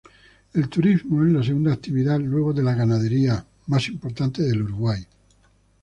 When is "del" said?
4.41-4.63